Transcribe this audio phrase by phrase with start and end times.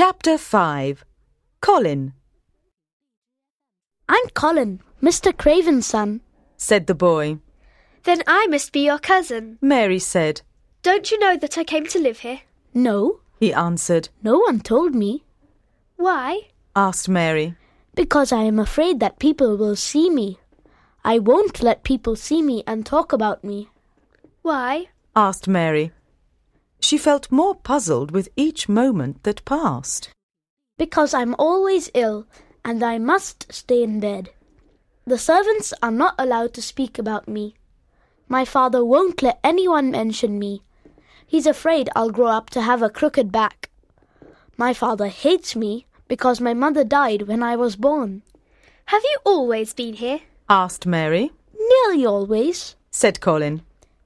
[0.00, 1.04] Chapter 5
[1.60, 2.14] Colin,
[4.08, 5.36] I'm Colin, Mr.
[5.36, 6.22] Craven's son.
[6.56, 7.40] said the boy.
[8.04, 9.58] Then I must be your cousin.
[9.60, 10.40] Mary said.
[10.82, 12.40] Don't you know that I came to live here?
[12.72, 14.08] No, He answered.
[14.22, 15.24] no one told me.
[15.96, 16.48] Why?
[16.74, 17.56] Asked Mary.
[17.94, 20.38] Because I am afraid that people will see me.
[21.04, 23.68] I won't let people see me and talk about me.
[24.40, 24.86] Why?
[25.14, 25.92] Asked Mary.
[26.80, 30.10] She felt more puzzled with each moment that passed.
[30.78, 32.26] Because I'm always ill
[32.64, 34.30] and I must stay in bed.
[35.06, 37.54] The servants are not allowed to speak about me.
[38.28, 40.62] My father won't let anyone mention me.
[41.26, 43.70] He's afraid I'll grow up to have a crooked back.
[44.56, 48.22] My father hates me because my mother died when I was born.
[48.86, 50.20] Have you always been here?
[50.48, 51.30] Asked Mary.
[51.58, 52.74] Nearly always.
[52.90, 53.62] Said Colin.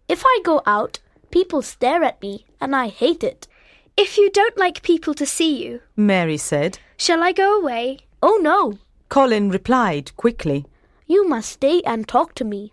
[0.09, 0.99] If I go out,
[1.35, 3.49] people stare at me and I hate it.
[3.97, 6.79] If you don't like people to see you, Mary said.
[6.97, 7.99] shall I go away?
[8.23, 10.65] Oh no, Colin replied quickly.
[11.09, 12.73] you must stay and talk to me.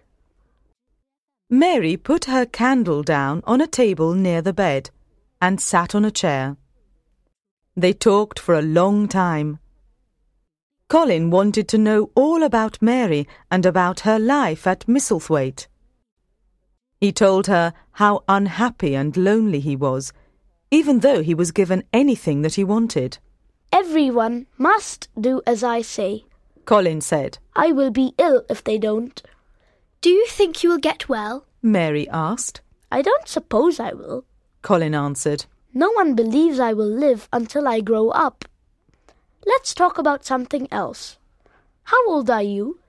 [1.50, 4.92] Mary put her candle down on a table near the bed
[5.42, 6.56] and sat on a chair.
[7.76, 9.58] They talked for a long time.
[10.88, 15.68] Colin wanted to know all about Mary and about her life at Misselthwaite.
[17.02, 20.14] He told her how unhappy and lonely he was,
[20.70, 23.18] even though he was given anything that he wanted.
[23.74, 26.26] Everyone must do as I say.
[26.66, 27.40] Colin said.
[27.56, 29.20] I will be ill if they don't.
[30.02, 31.46] Do you think you will get well?
[31.64, 32.62] Mary asked.
[32.92, 34.24] I don't suppose I will.
[34.62, 35.46] Colin answered.
[35.74, 38.46] No one believes I will live until I grow up.
[39.44, 41.18] Let's talk about something else.
[41.86, 42.80] How old are you?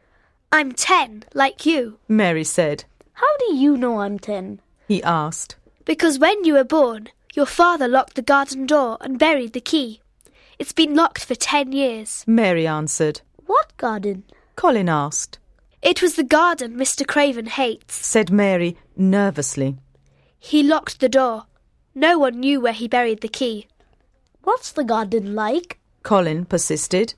[0.51, 1.99] I'm ten, like you.
[2.09, 2.85] Mary said.
[3.15, 4.61] How do you know I'm ten?
[4.89, 5.57] He asked.
[5.85, 10.01] Because when you were born, your father locked the garden door and buried the key.
[10.59, 12.25] It's been locked for ten years.
[12.27, 13.21] Mary answered.
[13.47, 14.25] What garden?
[14.57, 15.39] Colin asked.
[15.83, 17.07] It was the garden Mr.
[17.07, 17.95] Craven hates.
[18.07, 19.77] Said Mary nervously.
[20.39, 21.47] He locked the door.
[21.95, 23.67] No one knew where he buried the key.
[24.45, 25.79] What's the garden like?
[26.03, 27.15] Colin persisted.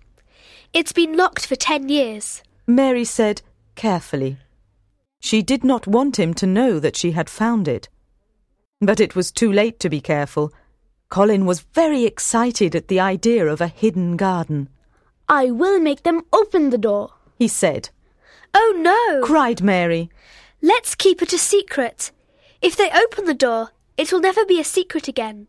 [0.73, 2.43] It's been locked for ten years.
[2.67, 3.43] Mary said
[3.77, 4.39] carefully.
[5.25, 7.89] She did not want him to know that she had found it.
[8.83, 10.53] But it was too late to be careful.
[11.09, 14.69] Colin was very excited at the idea of a hidden garden.
[15.27, 17.15] I will make them open the door.
[17.39, 17.89] He said.
[18.53, 19.27] Oh no!
[19.27, 20.11] Cried Mary.
[20.61, 22.11] Let's keep it a secret.
[22.61, 25.47] If they open the door, it will never be a secret again.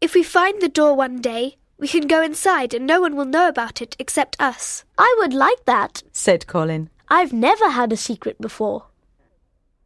[0.00, 3.24] If we find the door one day, we can go inside and no one will
[3.24, 4.84] know about it except us.
[4.98, 6.02] I would like that.
[6.10, 6.90] Said Colin.
[7.12, 8.86] I've never had a secret before.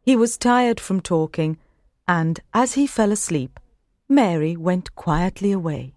[0.03, 1.57] He was tired from talking,
[2.07, 3.59] and as he fell asleep,
[4.07, 5.95] Mary went quietly away.